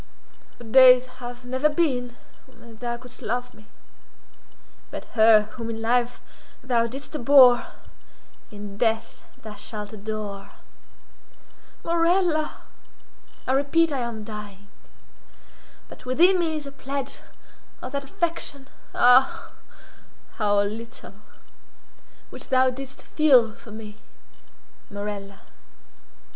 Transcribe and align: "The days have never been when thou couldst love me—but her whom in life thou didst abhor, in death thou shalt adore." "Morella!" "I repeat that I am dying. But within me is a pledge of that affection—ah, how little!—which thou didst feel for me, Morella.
"The 0.57 0.63
days 0.63 1.05
have 1.21 1.45
never 1.45 1.69
been 1.69 2.15
when 2.47 2.77
thou 2.77 2.97
couldst 2.97 3.21
love 3.21 3.53
me—but 3.53 5.05
her 5.13 5.43
whom 5.51 5.69
in 5.69 5.79
life 5.79 6.19
thou 6.63 6.87
didst 6.87 7.13
abhor, 7.13 7.67
in 8.49 8.79
death 8.79 9.21
thou 9.43 9.53
shalt 9.53 9.93
adore." 9.93 10.53
"Morella!" 11.83 12.63
"I 13.45 13.51
repeat 13.53 13.91
that 13.91 14.01
I 14.01 14.05
am 14.07 14.23
dying. 14.23 14.69
But 15.87 16.03
within 16.07 16.39
me 16.39 16.55
is 16.55 16.65
a 16.65 16.71
pledge 16.71 17.19
of 17.79 17.91
that 17.91 18.03
affection—ah, 18.05 19.51
how 20.37 20.61
little!—which 20.63 22.49
thou 22.49 22.71
didst 22.71 23.03
feel 23.03 23.53
for 23.53 23.69
me, 23.69 23.97
Morella. 24.89 25.41